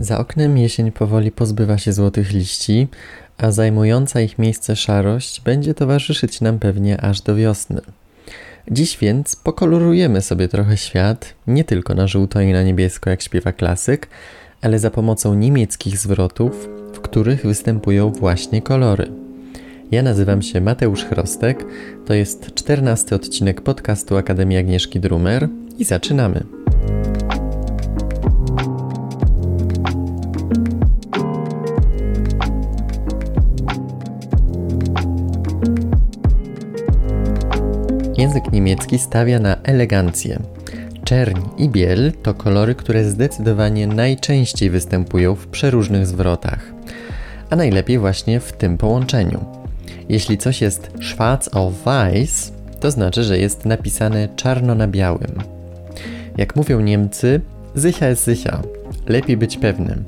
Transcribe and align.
Za 0.00 0.18
oknem 0.18 0.58
jesień 0.58 0.92
powoli 0.92 1.30
pozbywa 1.30 1.78
się 1.78 1.92
złotych 1.92 2.32
liści, 2.32 2.88
a 3.38 3.50
zajmująca 3.50 4.20
ich 4.20 4.38
miejsce 4.38 4.76
szarość 4.76 5.40
będzie 5.40 5.74
towarzyszyć 5.74 6.40
nam 6.40 6.58
pewnie 6.58 7.00
aż 7.00 7.20
do 7.20 7.36
wiosny. 7.36 7.80
Dziś 8.70 8.98
więc 8.98 9.36
pokolorujemy 9.36 10.20
sobie 10.22 10.48
trochę 10.48 10.76
świat, 10.76 11.34
nie 11.46 11.64
tylko 11.64 11.94
na 11.94 12.06
żółto 12.06 12.40
i 12.40 12.52
na 12.52 12.62
niebiesko, 12.62 13.10
jak 13.10 13.22
śpiewa 13.22 13.52
klasyk, 13.52 14.08
ale 14.62 14.78
za 14.78 14.90
pomocą 14.90 15.34
niemieckich 15.34 15.98
zwrotów, 15.98 16.68
w 16.92 17.00
których 17.00 17.46
występują 17.46 18.10
właśnie 18.10 18.62
kolory. 18.62 19.10
Ja 19.90 20.02
nazywam 20.02 20.42
się 20.42 20.60
Mateusz 20.60 21.04
Chrostek, 21.04 21.64
to 22.06 22.14
jest 22.14 22.54
czternasty 22.54 23.14
odcinek 23.14 23.60
podcastu 23.60 24.16
Akademii 24.16 24.58
Agnieszki 24.58 25.00
Drumer 25.00 25.48
i 25.78 25.84
zaczynamy. 25.84 26.59
Język 38.30 38.52
niemiecki 38.52 38.98
stawia 38.98 39.38
na 39.38 39.56
elegancję. 39.62 40.38
Czerń 41.04 41.40
i 41.58 41.68
biel 41.68 42.12
to 42.22 42.34
kolory, 42.34 42.74
które 42.74 43.04
zdecydowanie 43.04 43.86
najczęściej 43.86 44.70
występują 44.70 45.34
w 45.34 45.46
przeróżnych 45.46 46.06
zwrotach, 46.06 46.72
a 47.50 47.56
najlepiej 47.56 47.98
właśnie 47.98 48.40
w 48.40 48.52
tym 48.52 48.78
połączeniu. 48.78 49.44
Jeśli 50.08 50.38
coś 50.38 50.60
jest 50.60 50.90
schwarz 51.02 51.48
auf 51.52 51.84
weiß, 51.84 52.52
to 52.80 52.90
znaczy, 52.90 53.24
że 53.24 53.38
jest 53.38 53.64
napisane 53.64 54.28
czarno 54.36 54.74
na 54.74 54.88
białym. 54.88 55.34
Jak 56.36 56.56
mówią 56.56 56.80
Niemcy, 56.80 57.40
sicher 57.82 58.12
ist 58.12 58.24
sicher. 58.24 58.58
Lepiej 59.08 59.36
być 59.36 59.56
pewnym. 59.56 60.04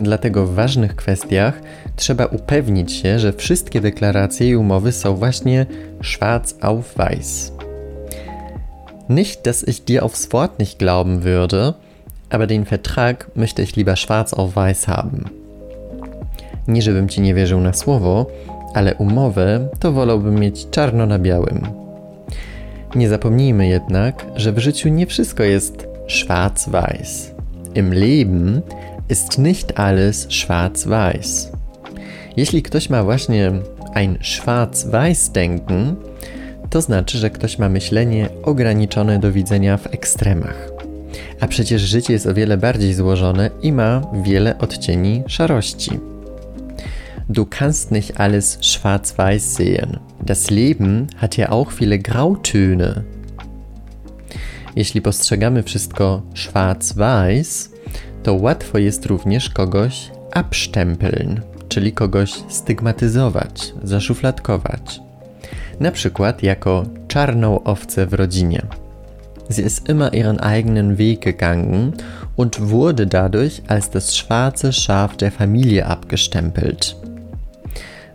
Dlatego 0.00 0.46
w 0.46 0.54
ważnych 0.54 0.96
kwestiach 0.96 1.60
trzeba 1.96 2.26
upewnić 2.26 2.92
się, 2.92 3.18
że 3.18 3.32
wszystkie 3.32 3.80
deklaracje 3.80 4.48
i 4.48 4.56
umowy 4.56 4.92
są 4.92 5.16
właśnie 5.16 5.66
schwarz 6.02 6.54
auf 6.60 6.96
weiß. 6.96 7.63
Nicht, 9.08 9.46
dass 9.46 9.62
ich 9.62 9.84
dir 9.84 10.02
aufs 10.02 10.32
Wort 10.32 10.58
nicht 10.58 10.78
glauben 10.78 11.24
würde, 11.24 11.74
aber 12.30 12.46
den 12.46 12.64
Vertrag 12.64 13.28
möchte 13.34 13.62
ich 13.62 13.76
lieber 13.76 13.96
schwarz 13.96 14.32
auf 14.32 14.56
weiß 14.56 14.88
haben. 14.88 15.30
Nie 16.66 16.82
żebym 16.82 17.08
ci 17.08 17.20
nie 17.20 17.34
wierzył 17.34 17.60
na 17.60 17.72
słowo, 17.72 18.26
ale 18.74 18.94
umowę 18.94 19.68
to 19.80 19.92
wolałbym 19.92 20.34
mieć 20.34 20.70
czarno 20.70 21.06
na 21.06 21.18
białym. 21.18 21.66
Nie 22.94 23.08
zapomnijmy 23.08 23.68
jednak, 23.68 24.26
że 24.36 24.52
w 24.52 24.58
życiu 24.58 24.88
nie 24.88 25.06
wszystko 25.06 25.42
jest 25.42 25.86
schwarz-weiß. 26.08 27.34
Im 27.74 27.94
Leben 27.94 28.62
ist 29.08 29.38
nicht 29.38 29.78
alles 29.78 30.26
schwarz-weiß. 30.30 31.52
Jeśli 32.36 32.62
ktoś 32.62 32.90
ma 32.90 33.04
właśnie 33.04 33.52
ein 33.94 34.18
schwarz-weiß-denken, 34.22 35.96
to 36.70 36.80
znaczy, 36.80 37.18
że 37.18 37.30
ktoś 37.30 37.58
ma 37.58 37.68
myślenie 37.68 38.28
ograniczone 38.42 39.18
do 39.18 39.32
widzenia 39.32 39.76
w 39.76 39.86
ekstremach. 39.86 40.70
A 41.40 41.46
przecież 41.46 41.82
życie 41.82 42.12
jest 42.12 42.26
o 42.26 42.34
wiele 42.34 42.56
bardziej 42.56 42.94
złożone 42.94 43.50
i 43.62 43.72
ma 43.72 44.02
wiele 44.22 44.58
odcieni 44.58 45.22
szarości. 45.26 45.90
Du 47.28 47.46
kannst 47.46 47.90
nicht 47.90 48.20
alles 48.20 48.58
schwarz-weiß 48.60 49.38
sehen. 49.38 49.98
Das 50.20 50.50
Leben 50.50 51.06
hat 51.16 51.38
ja 51.38 51.48
auch 51.50 51.72
viele 51.72 51.98
Grautöne. 51.98 53.02
Jeśli 54.76 55.02
postrzegamy 55.02 55.62
wszystko 55.62 56.22
schwarz-weiß, 56.34 57.70
to 58.22 58.34
łatwo 58.34 58.78
jest 58.78 59.06
również 59.06 59.50
kogoś 59.50 60.10
abstempeln, 60.32 61.40
czyli 61.68 61.92
kogoś 61.92 62.32
stygmatyzować, 62.48 63.72
zaszufladkować 63.82 65.03
na 65.80 65.90
przykład 65.90 66.42
jako 66.42 66.84
czarną 67.08 67.62
owcę 67.62 68.06
w 68.06 68.14
rodzinie. 68.14 68.62
Sie 69.50 69.62
ist 69.62 69.88
immer 69.88 70.14
ihren 70.14 70.40
eigenen 70.40 70.96
Weg 70.96 71.20
gegangen 71.20 71.92
und 72.36 72.60
wurde 72.60 73.06
dadurch 73.06 73.62
als 73.68 73.90
das 73.90 74.08
schwarze 74.08 74.72
Schaf 74.72 75.16
der 75.16 75.32
Familie 75.32 75.86
abgestempelt. 75.86 76.96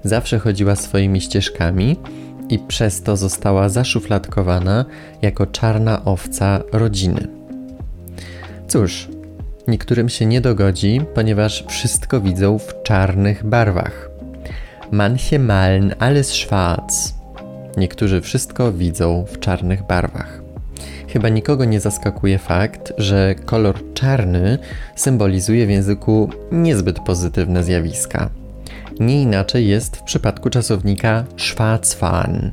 Zawsze 0.03 0.40
chodziła 0.40 0.75
swoimi 0.75 1.22
ścieżkami 1.22 1.98
i 2.50 2.59
przez 2.59 3.02
to 3.02 3.18
została 3.18 3.69
zaszufladkowana 3.69 4.86
jako 5.22 5.46
czarna 5.46 6.06
owca 6.06 6.62
rodziny. 6.72 7.28
Cóż, 8.68 9.08
niektórym 9.68 10.09
się 10.09 10.25
nie 10.25 10.42
dogodzi, 10.42 11.02
ponieważ 11.16 11.66
wszystko 11.68 12.22
widzą 12.22 12.59
w 12.59 12.84
czarnych 12.84 13.46
barwach. 13.46 14.09
Manche 14.92 15.40
malen 15.40 15.96
alles 16.00 16.28
schwarz, 16.28 17.19
Niektórzy 17.78 18.22
wszystko 18.22 18.72
widzą 18.72 19.25
w 19.28 19.40
czarnych 19.40 19.88
barwach. 19.88 20.41
Chyba 21.07 21.30
nikogo 21.30 21.66
nie 21.66 21.80
zaskakuje 21.80 22.38
fakt, 22.38 22.94
że 22.97 23.35
kolor 23.46 23.94
czarny 23.94 24.57
symbolizuje 24.96 25.66
w 25.66 25.69
języku 25.69 26.30
niezbyt 26.52 27.00
pozytywne 27.00 27.63
zjawiska. 27.63 28.30
Nie 29.00 29.22
inaczej 29.22 29.68
jest 29.68 29.97
w 29.97 30.03
przypadku 30.03 30.50
czasownika 30.50 31.24
Schwarzfahren. 31.38 32.52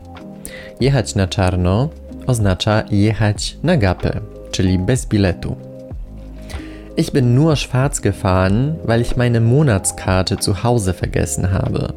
Jechać 0.81 1.15
na 1.15 1.27
czarno 1.27 1.89
oznacza 2.27 2.83
jechać 2.91 3.57
na 3.63 3.77
gapę, 3.77 4.21
czyli 4.51 4.79
bez 4.79 5.07
biletu. 5.07 5.57
Ich 6.97 7.13
bin 7.13 7.35
nur 7.35 7.57
schwarz 7.57 8.01
gefahren, 8.01 8.77
weil 8.85 9.03
ich 9.03 9.17
meine 9.17 9.41
Monatskarte 9.41 10.39
zu 10.41 10.55
Hause 10.55 10.95
vergessen 10.95 11.51
habe. 11.53 11.93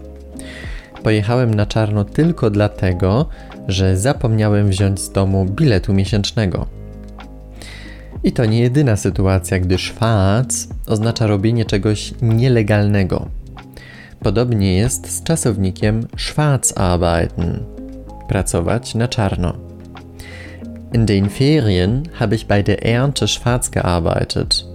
Pojechałem 1.04 1.54
na 1.54 1.66
czarno 1.66 2.06
tylko 2.06 2.50
dlatego, 2.50 3.26
że 3.68 3.98
zapomniałem 3.98 4.70
wziąć 4.70 5.00
z 5.00 5.12
domu 5.12 5.46
biletu 5.46 5.94
miesięcznego. 5.94 6.66
I 8.24 8.32
to 8.32 8.46
nie 8.46 8.60
jedyna 8.60 8.96
sytuacja, 8.96 9.60
gdy 9.60 9.78
schwarz 9.78 10.68
oznacza 10.88 11.28
robienie 11.28 11.66
czegoś 11.66 12.14
nielegalnego. 12.22 13.28
Podobnie 14.20 14.78
jest 14.78 15.12
z 15.12 15.24
czasownikiem 15.24 16.08
Schwarzarbeiten 16.18 17.64
pracować 18.28 18.96
na 18.96 19.08
czarno. 19.08 19.54
In 20.94 21.06
den 21.06 21.30
Ferien 21.30 22.04
habe 22.14 22.36
ich 22.36 22.48
bei 22.48 22.64
der 22.64 22.78
Ernte 22.82 23.28
schwarz 23.28 23.70
gearbeitet. 23.70 24.66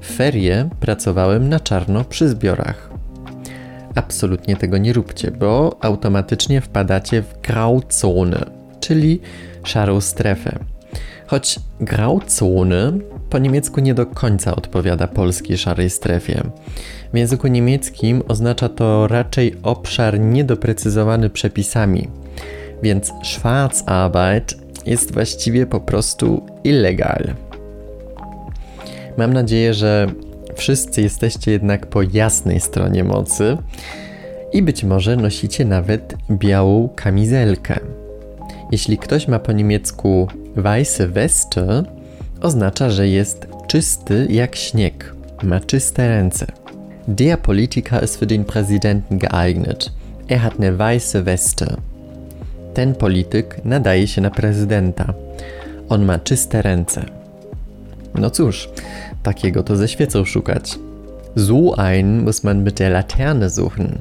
W 0.00 0.16
ferie 0.16 0.68
pracowałem 0.80 1.48
na 1.48 1.60
czarno 1.60 2.04
przy 2.04 2.28
zbiorach 2.28 2.95
absolutnie 3.96 4.56
tego 4.56 4.78
nie 4.78 4.92
róbcie, 4.92 5.30
bo 5.30 5.76
automatycznie 5.80 6.60
wpadacie 6.60 7.22
w 7.22 7.40
grauzone, 7.40 8.46
czyli 8.80 9.20
szarą 9.64 10.00
strefę. 10.00 10.58
Choć 11.26 11.60
grauzone 11.80 12.92
po 13.30 13.38
niemiecku 13.38 13.80
nie 13.80 13.94
do 13.94 14.06
końca 14.06 14.56
odpowiada 14.56 15.06
polskiej 15.06 15.58
szarej 15.58 15.90
strefie. 15.90 16.42
W 17.12 17.16
języku 17.16 17.48
niemieckim 17.48 18.22
oznacza 18.28 18.68
to 18.68 19.06
raczej 19.06 19.54
obszar 19.62 20.20
niedoprecyzowany 20.20 21.30
przepisami, 21.30 22.08
więc 22.82 23.12
Schwarzarbeit 23.24 24.54
jest 24.86 25.12
właściwie 25.12 25.66
po 25.66 25.80
prostu 25.80 26.46
illegal. 26.64 27.34
Mam 29.18 29.32
nadzieję, 29.32 29.74
że 29.74 30.06
Wszyscy 30.56 31.02
jesteście 31.02 31.50
jednak 31.50 31.86
po 31.86 32.02
jasnej 32.02 32.60
stronie 32.60 33.04
mocy 33.04 33.56
i 34.52 34.62
być 34.62 34.84
może 34.84 35.16
nosicie 35.16 35.64
nawet 35.64 36.16
białą 36.30 36.88
kamizelkę. 36.96 37.80
Jeśli 38.72 38.98
ktoś 38.98 39.28
ma 39.28 39.38
po 39.38 39.52
niemiecku 39.52 40.28
weiße 40.56 41.08
Weste, 41.08 41.82
oznacza, 42.40 42.90
że 42.90 43.08
jest 43.08 43.46
czysty 43.66 44.26
jak 44.30 44.56
śnieg, 44.56 45.14
ma 45.42 45.60
czyste 45.60 46.08
ręce. 46.08 46.46
Der 47.08 47.38
Politiker 47.38 48.04
ist 48.04 48.16
für 48.16 48.26
den 48.26 48.44
Präsidenten 48.44 49.18
geeignet. 49.18 49.92
Er 50.28 50.38
hat 50.38 50.54
eine 50.58 50.78
weiße 50.78 51.22
Weste. 51.22 51.76
Ten 52.74 52.94
polityk 52.94 53.64
nadaje 53.64 54.06
się 54.06 54.20
na 54.20 54.30
prezydenta. 54.30 55.14
On 55.88 56.04
ma 56.04 56.18
czyste 56.18 56.62
ręce. 56.62 57.04
No 58.14 58.30
cóż, 58.30 58.68
takiego 59.26 59.62
to 59.62 59.76
ze 59.76 59.88
świecą 59.88 60.24
szukać. 60.24 60.78
So 61.36 61.78
ein 61.78 62.24
muss 62.24 62.44
man 62.44 62.64
mit 62.64 62.78
der 62.78 62.92
Laterne 62.92 63.50
suchen. 63.50 63.98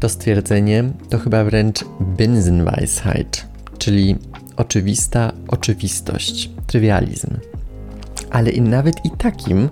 To 0.00 0.08
stwierdzenie 0.08 0.84
to 1.08 1.18
chyba 1.18 1.44
wręcz 1.44 1.84
Binsenweisheit, 2.00 3.46
czyli 3.78 4.16
oczywista 4.56 5.32
oczywistość, 5.48 6.50
trywializm. 6.66 7.36
Ale 8.30 8.50
i 8.50 8.60
nawet 8.60 9.04
i 9.04 9.10
takim 9.10 9.68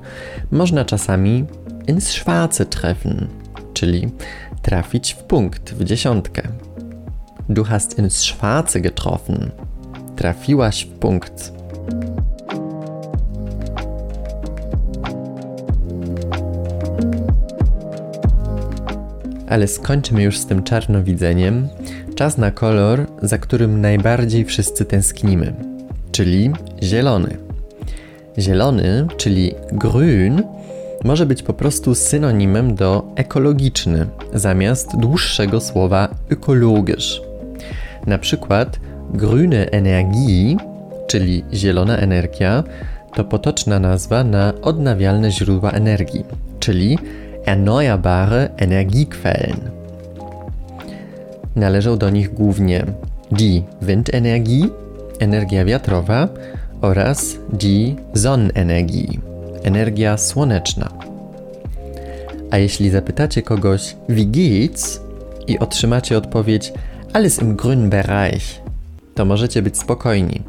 można 0.51 0.85
czasami 0.85 1.45
ins 1.87 2.09
Schwarze 2.09 2.67
treffen, 2.67 3.27
czyli 3.75 4.09
trafić 4.63 5.13
w 5.13 5.25
punkt, 5.25 5.75
w 5.75 5.85
dziesiątkę. 5.85 6.43
Du 7.49 7.65
hast 7.65 7.99
ins 7.99 8.17
Schwarze 8.17 8.81
getroffen. 8.81 9.51
Trafiłaś 10.17 10.85
w 10.85 10.89
punkt. 10.89 11.58
Ale 19.49 19.69
skończymy 19.69 20.23
już 20.23 20.39
z 20.39 20.47
tym 20.47 20.63
czarnowidzeniem. 20.63 21.69
Czas 22.15 22.39
na 22.39 22.51
kolor, 22.51 23.07
za 23.23 23.39
którym 23.39 23.81
najbardziej 23.81 24.45
wszyscy 24.45 24.85
tęsknimy, 24.85 25.55
czyli 26.13 26.51
zielony. 26.83 27.37
Zielony, 28.39 29.07
czyli 29.17 29.55
grün, 29.73 30.43
może 31.05 31.27
być 31.27 31.43
po 31.43 31.53
prostu 31.53 31.95
synonimem 31.95 32.75
do 32.75 33.13
ekologiczny 33.17 34.07
zamiast 34.35 34.97
dłuższego 34.97 35.61
słowa 35.61 36.09
ökologisch. 36.31 37.21
Na 38.07 38.19
przykład 38.19 38.81
grüne 39.15 39.67
Energie, 39.71 40.57
czyli 41.07 41.45
zielona 41.55 41.97
energia, 41.97 42.65
to 43.15 43.25
potoczna 43.25 43.81
nazwa 43.81 44.25
na 44.25 44.53
odnawialne 44.63 45.31
źródła 45.31 45.71
energii, 45.71 46.25
czyli 46.61 46.99
erneuerbare 47.49 48.51
Energiequellen. 48.57 49.71
Należą 51.57 51.99
do 51.99 52.11
nich 52.11 52.35
głównie 52.35 52.85
die 53.33 53.63
Windenergie, 53.83 54.69
energia 55.21 55.65
wiatrowa 55.65 56.29
oraz 56.81 57.37
die 57.53 57.97
Sonnenenergie, 58.15 59.19
energia 59.63 60.17
słoneczna. 60.17 60.89
A 62.51 62.59
jeśli 62.59 62.91
zapytacie 62.91 63.43
kogoś 63.43 63.97
wie 64.09 64.25
geht's 64.25 65.01
i 65.47 65.59
otrzymacie 65.59 66.19
odpowiedź 66.19 66.73
alles 67.13 67.43
im 67.43 67.57
grünen 67.57 67.89
Bereich, 67.89 68.61
to 69.15 69.25
możecie 69.25 69.63
być 69.63 69.79
spokojni. 69.79 70.43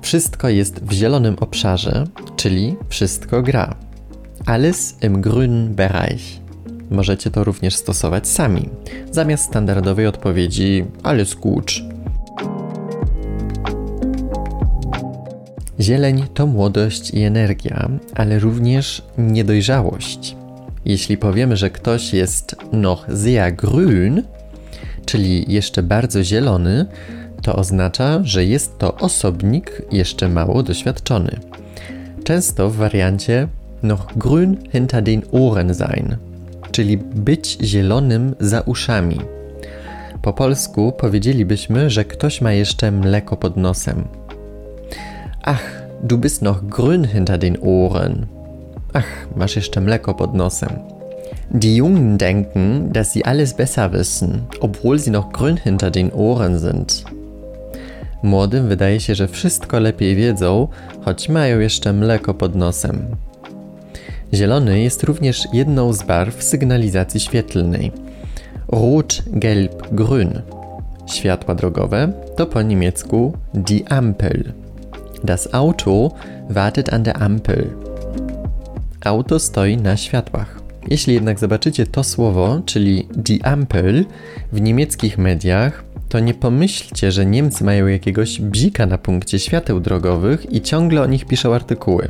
Wszystko 0.00 0.48
jest 0.48 0.84
w 0.84 0.92
zielonym 0.92 1.36
obszarze, 1.40 2.04
czyli 2.36 2.76
wszystko 2.88 3.42
gra. 3.42 3.91
Alles 4.46 4.96
im 5.02 5.22
grünen 5.22 5.74
Bereich. 5.74 6.40
Możecie 6.90 7.30
to 7.30 7.44
również 7.44 7.74
stosować 7.74 8.28
sami, 8.28 8.68
zamiast 9.10 9.44
standardowej 9.44 10.06
odpowiedzi 10.06 10.84
alles 11.02 11.34
gut. 11.34 11.72
Zieleń 15.80 16.24
to 16.34 16.46
młodość 16.46 17.10
i 17.10 17.22
energia, 17.22 17.88
ale 18.14 18.38
również 18.38 19.02
niedojrzałość. 19.18 20.36
Jeśli 20.84 21.16
powiemy, 21.16 21.56
że 21.56 21.70
ktoś 21.70 22.12
jest 22.12 22.56
noch 22.72 23.06
sehr 23.14 23.56
grün, 23.56 24.22
czyli 25.06 25.52
jeszcze 25.52 25.82
bardzo 25.82 26.24
zielony, 26.24 26.86
to 27.42 27.56
oznacza, 27.56 28.20
że 28.24 28.44
jest 28.44 28.78
to 28.78 28.94
osobnik 28.94 29.82
jeszcze 29.92 30.28
mało 30.28 30.62
doświadczony. 30.62 31.40
Często 32.24 32.70
w 32.70 32.76
wariancie 32.76 33.48
noch 33.82 34.06
grün 34.16 34.56
hinter 34.72 35.02
den 35.02 35.22
Ohren 35.32 35.74
sein, 35.74 36.16
czyli 36.72 36.96
być 36.98 37.58
zielonym 37.60 38.34
za 38.40 38.60
uszami. 38.60 39.20
Po 40.22 40.32
polsku 40.32 40.92
powiedzielibyśmy, 40.92 41.90
że 41.90 42.04
ktoś 42.04 42.40
ma 42.40 42.52
jeszcze 42.52 42.90
mleko 42.90 43.36
pod 43.36 43.56
nosem. 43.56 44.04
Ach, 45.42 45.82
du 46.02 46.18
bist 46.18 46.42
noch 46.42 46.64
grün 46.64 47.06
hinter 47.06 47.38
den 47.38 47.56
Ohren. 47.62 48.26
Ach, 48.92 49.28
masz 49.36 49.56
jeszcze 49.56 49.80
mleko 49.80 50.14
pod 50.14 50.34
nosem. 50.34 50.68
Die 51.50 51.76
Jungen 51.76 52.18
denken, 52.18 52.92
dass 52.92 53.12
sie 53.12 53.26
alles 53.26 53.54
besser 53.54 53.92
wissen, 53.92 54.40
obwohl 54.60 54.98
sie 54.98 55.10
noch 55.10 55.32
grün 55.32 55.56
hinter 55.56 55.90
den 55.90 56.10
Ohren 56.12 56.58
sind. 56.58 57.04
Młodym 58.22 58.68
wydaje 58.68 59.00
się, 59.00 59.14
że 59.14 59.28
wszystko 59.28 59.80
lepiej 59.80 60.16
wiedzą, 60.16 60.68
choć 61.04 61.28
mają 61.28 61.60
jeszcze 61.60 61.92
mleko 61.92 62.34
pod 62.34 62.54
nosem. 62.54 63.16
Zielony 64.34 64.80
jest 64.80 65.02
również 65.04 65.48
jedną 65.52 65.92
z 65.92 66.02
barw 66.02 66.42
sygnalizacji 66.42 67.20
świetlnej. 67.20 67.92
Rot, 68.68 69.22
gelb, 69.26 69.88
grün. 69.92 70.42
Światła 71.06 71.54
drogowe 71.54 72.12
to 72.36 72.46
po 72.46 72.62
niemiecku 72.62 73.32
die 73.54 73.92
Ampel. 73.92 74.52
Das 75.24 75.48
Auto 75.54 76.10
wartet 76.50 76.92
an 76.92 77.02
der 77.02 77.22
Ampel. 77.22 77.70
Auto 79.04 79.38
stoi 79.38 79.76
na 79.76 79.96
światłach. 79.96 80.60
Jeśli 80.88 81.14
jednak 81.14 81.38
zobaczycie 81.38 81.86
to 81.86 82.04
słowo, 82.04 82.60
czyli 82.66 83.08
die 83.16 83.46
Ampel, 83.46 84.04
w 84.52 84.60
niemieckich 84.60 85.18
mediach, 85.18 85.84
to 86.08 86.20
nie 86.20 86.34
pomyślcie, 86.34 87.12
że 87.12 87.26
Niemcy 87.26 87.64
mają 87.64 87.86
jakiegoś 87.86 88.40
bzika 88.40 88.86
na 88.86 88.98
punkcie 88.98 89.38
świateł 89.38 89.80
drogowych 89.80 90.52
i 90.52 90.60
ciągle 90.60 91.02
o 91.02 91.06
nich 91.06 91.24
piszą 91.24 91.54
artykuły. 91.54 92.08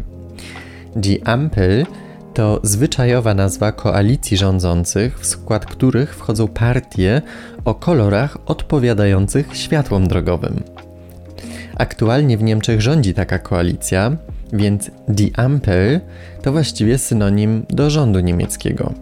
Die 0.96 1.28
Ampel 1.28 1.86
to 2.34 2.60
zwyczajowa 2.62 3.34
nazwa 3.34 3.72
koalicji 3.72 4.36
rządzących, 4.36 5.20
w 5.20 5.26
skład 5.26 5.66
których 5.66 6.14
wchodzą 6.14 6.48
partie 6.48 7.22
o 7.64 7.74
kolorach 7.74 8.38
odpowiadających 8.46 9.56
światłom 9.56 10.08
drogowym. 10.08 10.62
Aktualnie 11.76 12.38
w 12.38 12.42
Niemczech 12.42 12.80
rządzi 12.80 13.14
taka 13.14 13.38
koalicja, 13.38 14.16
więc 14.52 14.90
Die 15.08 15.30
Ampel 15.36 16.00
to 16.42 16.52
właściwie 16.52 16.98
synonim 16.98 17.66
do 17.70 17.90
rządu 17.90 18.20
niemieckiego. 18.20 18.92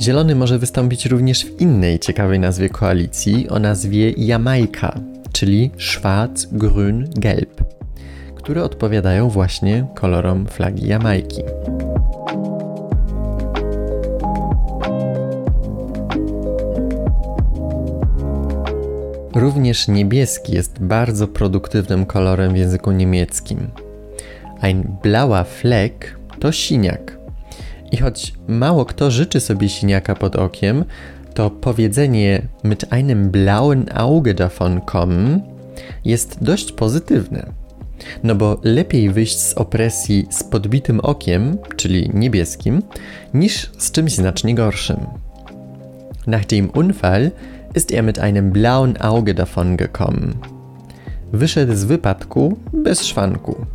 Zielony 0.00 0.34
może 0.34 0.58
wystąpić 0.58 1.06
również 1.06 1.44
w 1.44 1.60
innej 1.60 1.98
ciekawej 1.98 2.40
nazwie 2.40 2.68
koalicji 2.68 3.48
o 3.48 3.58
nazwie 3.58 4.10
Jamaika, 4.10 5.00
czyli 5.32 5.70
Schwarz, 5.78 6.46
Grün, 6.52 7.08
Gelb, 7.16 7.64
które 8.34 8.64
odpowiadają 8.64 9.28
właśnie 9.28 9.86
kolorom 9.94 10.46
flagi 10.46 10.86
Jamajki. 10.86 11.42
Również 19.42 19.88
niebieski 19.88 20.52
jest 20.52 20.78
bardzo 20.78 21.28
produktywnym 21.28 22.06
kolorem 22.06 22.52
w 22.52 22.56
języku 22.56 22.92
niemieckim. 22.92 23.70
Ein 24.60 24.96
blauer 25.02 25.46
Fleck 25.46 26.16
to 26.40 26.52
siniak. 26.52 27.18
I 27.92 27.96
choć 27.96 28.34
mało 28.48 28.84
kto 28.84 29.10
życzy 29.10 29.40
sobie 29.40 29.68
siniaka 29.68 30.14
pod 30.14 30.36
okiem, 30.36 30.84
to 31.34 31.50
powiedzenie 31.50 32.42
mit 32.64 32.92
einem 32.92 33.30
blauen 33.30 33.86
Auge 33.94 34.34
davon 34.34 34.80
kommen 34.80 35.40
jest 36.04 36.38
dość 36.40 36.72
pozytywne. 36.72 37.46
No 38.22 38.34
bo 38.34 38.60
lepiej 38.62 39.10
wyjść 39.10 39.40
z 39.40 39.54
opresji 39.54 40.26
z 40.30 40.44
podbitym 40.44 41.00
okiem, 41.00 41.58
czyli 41.76 42.10
niebieskim, 42.14 42.82
niż 43.34 43.70
z 43.78 43.90
czymś 43.90 44.14
znacznie 44.14 44.54
gorszym. 44.54 45.06
Nach 46.26 46.46
dem 46.46 46.70
Unfall 46.74 47.30
ist 47.74 47.92
er 47.92 48.02
mit 48.02 48.18
einem 48.18 48.52
blauen 48.52 48.96
Auge 49.00 49.34
davon 49.34 49.76
gekommen. 49.76 50.34
Wyszedł 51.32 51.74
z 51.74 51.84
wypadku 51.84 52.56
bez 52.72 53.04
szwanku. 53.04 53.66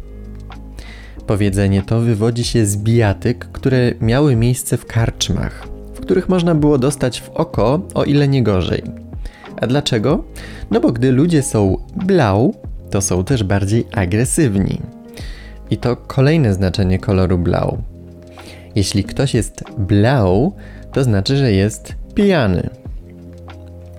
Powiedzenie 1.27 1.81
to 1.81 1.99
wywodzi 1.99 2.43
się 2.43 2.65
z 2.65 2.77
bijatyk, 2.77 3.45
które 3.51 3.91
miały 4.01 4.35
miejsce 4.35 4.77
w 4.77 4.85
karczmach, 4.85 5.67
w 5.93 5.99
których 5.99 6.29
można 6.29 6.55
było 6.55 6.77
dostać 6.77 7.21
w 7.21 7.29
oko, 7.29 7.81
o 7.93 8.03
ile 8.03 8.27
nie 8.27 8.43
gorzej. 8.43 8.83
A 9.61 9.67
dlaczego? 9.67 10.23
No 10.71 10.79
bo 10.79 10.91
gdy 10.91 11.11
ludzie 11.11 11.43
są 11.43 11.77
blau, 11.95 12.55
to 12.89 13.01
są 13.01 13.23
też 13.23 13.43
bardziej 13.43 13.85
agresywni. 13.91 14.81
I 15.69 15.77
to 15.77 15.95
kolejne 15.95 16.53
znaczenie 16.53 16.99
koloru 16.99 17.37
blau. 17.37 17.77
Jeśli 18.75 19.03
ktoś 19.03 19.33
jest 19.33 19.63
blau, 19.77 20.55
to 20.93 21.03
znaczy, 21.03 21.37
że 21.37 21.51
jest 21.51 21.95
pijany. 22.15 22.69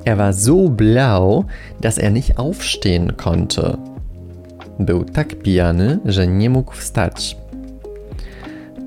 Er 0.04 0.18
war 0.18 0.32
so 0.32 0.68
blau, 0.68 1.44
dass 1.80 1.98
er 1.98 2.10
nicht 2.10 2.38
aufstehen 2.38 3.16
konnte. 3.16 3.76
Był 4.78 5.04
tak 5.04 5.34
pijany, 5.34 5.98
że 6.04 6.26
nie 6.26 6.50
mógł 6.50 6.72
wstać. 6.72 7.36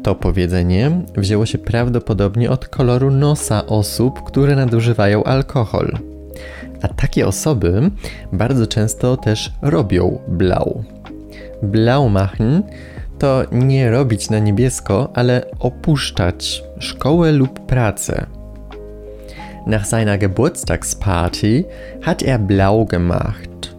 To 0.04 0.16
powiedzenie 0.16 0.92
wzięło 1.18 1.46
się 1.46 1.58
prawdopodobnie 1.58 2.52
od 2.52 2.68
koloru 2.68 3.12
nosa 3.12 3.66
osób, 3.66 4.24
które 4.24 4.56
nadużywają 4.56 5.24
alkohol. 5.24 5.98
A 6.82 6.88
takie 6.88 7.28
osoby 7.28 7.92
bardzo 8.34 8.68
często 8.68 9.18
też 9.18 9.52
robią 9.62 10.20
blau. 10.28 10.84
Blau 11.64 12.10
machen 12.10 12.64
to 13.20 13.44
nie 13.52 13.92
robić 13.92 14.30
na 14.30 14.40
niebiesko, 14.40 15.10
ale 15.14 15.46
opuszczać 15.60 16.64
szkołę 16.80 17.32
lub 17.32 17.60
pracę. 17.60 18.26
Nach 19.66 19.86
seiner 19.86 20.18
Geburtstagsparty 20.18 21.66
hat 22.02 22.24
er 22.24 22.40
blau 22.40 22.86
gemacht. 22.86 23.76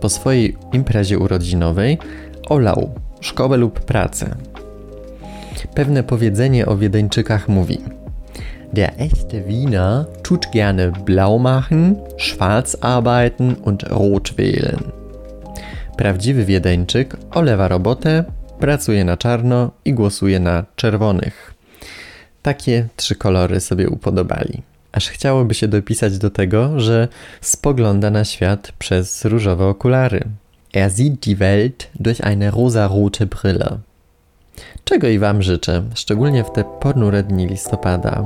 Po 0.00 0.08
swojej 0.08 0.56
imprezie 0.72 1.18
urodzinowej 1.18 1.98
olał 2.48 2.94
szkołę 3.20 3.56
lub 3.56 3.80
pracę. 3.80 4.36
Pewne 5.74 6.02
powiedzenie 6.02 6.66
o 6.66 6.76
Wiedeńczykach 6.76 7.48
mówi: 7.48 7.78
Der 8.72 8.92
echte 8.98 9.40
Wiener 9.40 10.04
tut 10.22 10.46
gerne 10.52 10.90
blau 10.90 11.38
machen, 11.38 11.96
schwarz 12.18 12.76
arbeiten 12.80 13.54
und 13.54 13.82
rot 13.82 14.32
wählen. 14.36 14.92
Prawdziwy 15.96 16.44
Wiedeńczyk 16.44 17.16
olewa 17.30 17.68
robotę, 17.68 18.24
pracuje 18.58 19.04
na 19.04 19.16
czarno 19.16 19.70
i 19.84 19.94
głosuje 19.94 20.40
na 20.40 20.64
czerwonych. 20.76 21.54
Takie 22.42 22.88
trzy 22.96 23.14
kolory 23.14 23.60
sobie 23.60 23.88
upodobali. 23.88 24.73
Aż 24.94 25.08
chciałoby 25.08 25.54
się 25.54 25.68
dopisać 25.68 26.18
do 26.18 26.30
tego, 26.30 26.80
że 26.80 27.08
spogląda 27.40 28.10
na 28.10 28.24
świat 28.24 28.72
przez 28.78 29.24
różowe 29.24 29.66
okulary. 29.66 30.24
Er 30.74 30.90
sieht 30.90 31.20
die 31.20 31.36
Welt 31.36 31.90
durch 32.00 32.20
eine 32.20 32.50
rosarote 32.50 33.26
Brille. 33.26 33.78
Czego 34.84 35.08
i 35.08 35.18
Wam 35.18 35.42
życzę, 35.42 35.82
szczególnie 35.94 36.44
w 36.44 36.50
te 36.50 36.64
ponure 36.80 37.22
dni 37.22 37.46
listopada. 37.46 38.24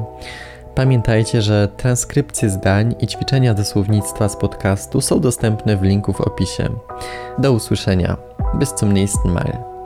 Pamiętajcie, 0.75 1.43
że 1.43 1.69
transkrypcje 1.77 2.51
zdań 2.51 2.95
i 3.01 3.07
ćwiczenia 3.07 3.55
do 3.55 3.65
słownictwa 3.65 4.29
z 4.29 4.37
podcastu 4.37 5.01
są 5.01 5.21
dostępne 5.21 5.77
w 5.77 5.83
linku 5.83 6.13
w 6.13 6.21
opisie. 6.21 6.69
Do 7.39 7.53
usłyszenia. 7.53 8.17
Bis 8.59 8.75
zum 8.79 8.93
nächsten 8.93 9.33
Mal. 9.33 9.78